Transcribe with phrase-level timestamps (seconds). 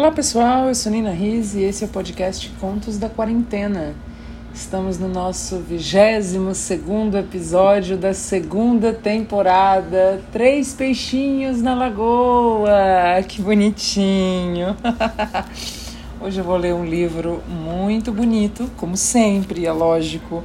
[0.00, 3.94] Olá pessoal, eu sou Nina Riz e esse é o podcast Contos da Quarentena.
[4.54, 10.22] Estamos no nosso 22 segundo episódio da segunda temporada.
[10.32, 14.74] Três peixinhos na lagoa, que bonitinho!
[16.18, 20.42] Hoje eu vou ler um livro muito bonito, como sempre, é lógico.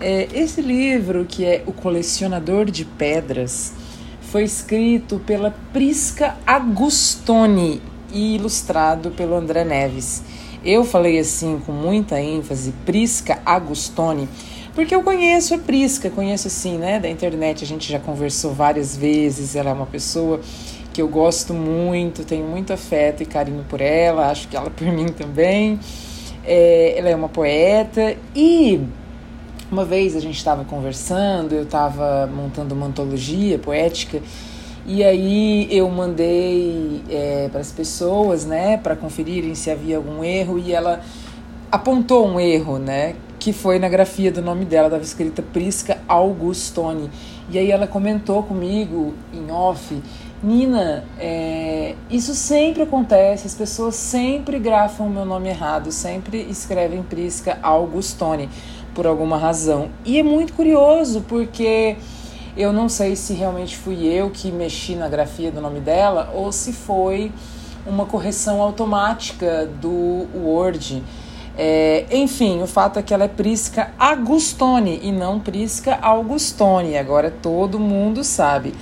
[0.00, 3.72] É, esse livro, que é O Colecionador de Pedras,
[4.20, 10.22] foi escrito pela Prisca Agustoni e ilustrado pelo André Neves.
[10.64, 14.28] Eu falei assim com muita ênfase, Prisca Agustoni,
[14.74, 18.96] porque eu conheço a Prisca, conheço assim, né, da internet, a gente já conversou várias
[18.96, 20.40] vezes, ela é uma pessoa
[20.92, 24.86] que eu gosto muito, tenho muito afeto e carinho por ela, acho que ela por
[24.86, 25.78] mim também.
[26.44, 28.80] É, ela é uma poeta e
[29.70, 34.20] uma vez a gente estava conversando, eu estava montando uma antologia poética
[34.92, 40.58] e aí eu mandei é, para as pessoas, né, para conferirem se havia algum erro
[40.58, 41.00] e ela
[41.70, 47.08] apontou um erro, né, que foi na grafia do nome dela, estava escrita Prisca Augustoni.
[47.48, 50.02] E aí ela comentou comigo em off,
[50.42, 57.00] Nina, é, isso sempre acontece, as pessoas sempre grafam o meu nome errado, sempre escrevem
[57.04, 58.48] Prisca Augustoni
[58.92, 59.88] por alguma razão.
[60.04, 61.96] E é muito curioso porque
[62.56, 66.50] eu não sei se realmente fui eu que mexi na grafia do nome dela ou
[66.52, 67.32] se foi
[67.86, 71.02] uma correção automática do Word.
[71.56, 76.96] É, enfim, o fato é que ela é Prisca Agustoni e não Prisca Augustoni.
[76.96, 78.74] Agora todo mundo sabe.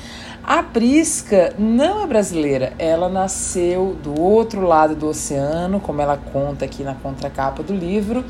[0.42, 6.64] A Prisca não é brasileira, ela nasceu do outro lado do oceano, como ela conta
[6.64, 8.24] aqui na contracapa do livro.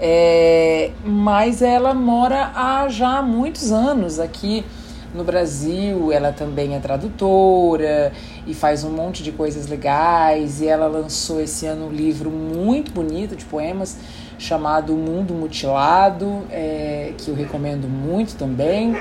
[0.00, 4.64] É, mas ela mora há já muitos anos aqui
[5.14, 6.12] no Brasil.
[6.12, 8.12] Ela também é tradutora
[8.46, 10.60] e faz um monte de coisas legais.
[10.60, 13.98] E ela lançou esse ano um livro muito bonito de poemas
[14.38, 18.94] chamado Mundo Mutilado, é, que eu recomendo muito também.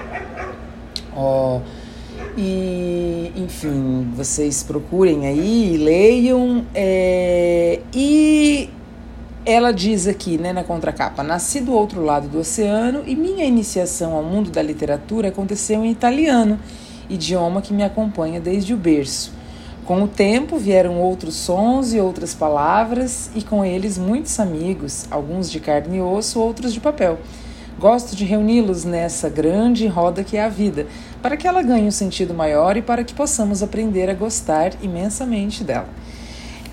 [1.16, 1.59] Oh,
[2.38, 6.66] e, enfim, vocês procurem aí, leiam.
[6.74, 8.70] É, e
[9.46, 14.16] ela diz aqui, né, na contracapa, nasci do outro lado do oceano e minha iniciação
[14.16, 16.60] ao mundo da literatura aconteceu em italiano,
[17.08, 19.32] idioma que me acompanha desde o berço.
[19.86, 25.52] Com o tempo vieram outros sons e outras palavras, e com eles muitos amigos, alguns
[25.52, 27.20] de carne e osso, outros de papel.
[27.80, 30.88] Gosto de reuni-los nessa grande roda que é a vida,
[31.22, 35.64] para que ela ganhe um sentido maior e para que possamos aprender a gostar imensamente
[35.64, 35.90] dela.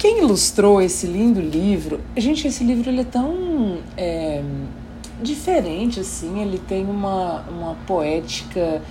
[0.02, 4.42] Quem ilustrou esse lindo livro, gente, esse livro ele é tão é,
[5.22, 8.82] diferente assim, ele tem uma, uma poética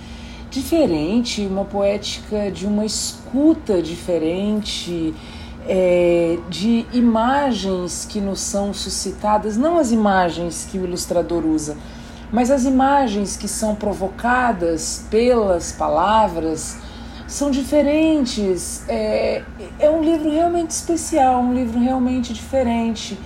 [0.50, 5.12] diferente, uma poética de uma escuta diferente,
[5.68, 11.76] é, de imagens que nos são suscitadas, não as imagens que o ilustrador usa,
[12.32, 16.78] mas as imagens que são provocadas pelas palavras
[17.32, 18.84] são diferentes.
[18.88, 19.42] É,
[19.78, 23.18] é um livro realmente especial, um livro realmente diferente.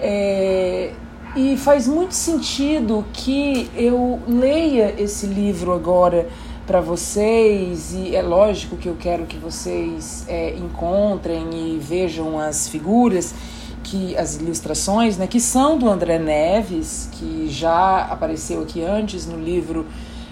[0.00, 0.92] É,
[1.36, 6.28] e faz muito sentido que eu leia esse livro agora
[6.66, 12.68] para vocês, e é lógico que eu quero que vocês é, encontrem e vejam as
[12.68, 13.34] figuras,
[13.82, 19.38] que as ilustrações, né, que são do André Neves, que já apareceu aqui antes no
[19.38, 19.86] livro,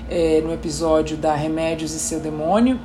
[0.09, 2.81] é, no episódio da Remédios e Seu Demônio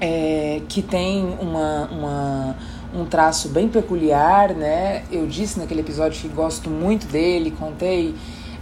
[0.00, 2.56] é, que tem uma, uma,
[2.94, 5.02] um traço bem peculiar, né?
[5.10, 8.14] Eu disse naquele episódio que gosto muito dele, contei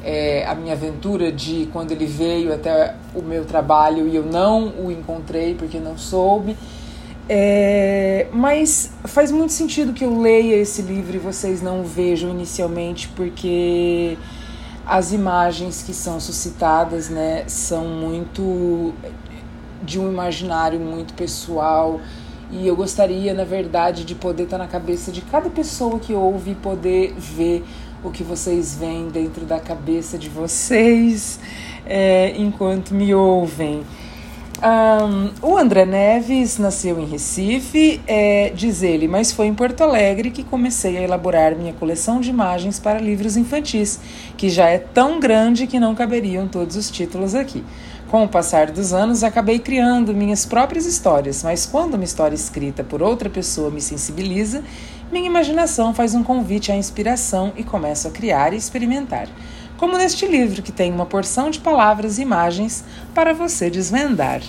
[0.05, 4.69] é, a minha aventura de quando ele veio até o meu trabalho e eu não
[4.85, 6.57] o encontrei porque não soube.
[7.31, 12.31] É, mas faz muito sentido que eu leia esse livro e vocês não o vejam
[12.31, 14.17] inicialmente, porque
[14.87, 18.95] as imagens que são suscitadas né, são muito
[19.83, 22.01] de um imaginário muito pessoal.
[22.51, 26.53] E eu gostaria, na verdade, de poder estar na cabeça de cada pessoa que ouve
[26.53, 27.65] e poder ver
[28.03, 31.41] o que vocês veem dentro da cabeça de vocês
[31.85, 33.83] é, enquanto me ouvem.
[34.61, 40.33] Um, o André Neves nasceu em Recife, é, diz ele, mas foi em Porto Alegre
[40.33, 44.01] que comecei a elaborar minha coleção de imagens para livros infantis,
[44.37, 47.63] que já é tão grande que não caberiam todos os títulos aqui.
[48.11, 52.83] Com o passar dos anos, acabei criando minhas próprias histórias, mas quando uma história escrita
[52.83, 54.65] por outra pessoa me sensibiliza,
[55.13, 59.29] minha imaginação faz um convite à inspiração e começo a criar e experimentar.
[59.77, 62.83] Como neste livro, que tem uma porção de palavras e imagens
[63.15, 64.41] para você desvendar.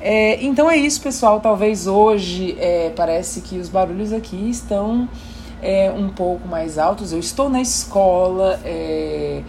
[0.00, 1.40] É, então é isso, pessoal.
[1.40, 5.06] Talvez hoje é, parece que os barulhos aqui estão
[5.60, 7.12] é, um pouco mais altos.
[7.12, 9.42] Eu estou na escola, é,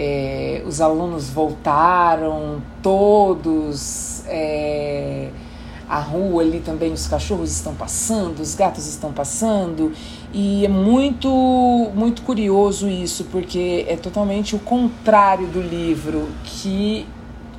[0.00, 4.22] é, os alunos voltaram, todos.
[4.28, 5.30] É,
[5.88, 9.90] a rua ali também, os cachorros estão passando, os gatos estão passando,
[10.34, 11.28] e é muito,
[11.94, 17.06] muito curioso isso, porque é totalmente o contrário do livro, que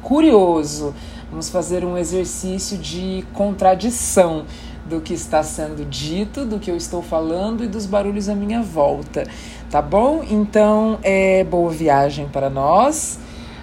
[0.03, 0.93] curioso.
[1.31, 4.45] Vamos fazer um exercício de contradição
[4.89, 8.61] do que está sendo dito, do que eu estou falando e dos barulhos à minha
[8.61, 9.23] volta,
[9.69, 10.25] tá bom?
[10.27, 13.19] Então, é boa viagem para nós.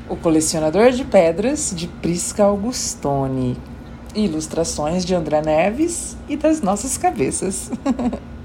[0.08, 3.56] O Colecionador de Pedras, de Prisca Augustone.
[4.14, 7.70] Ilustrações de André Neves e das nossas cabeças.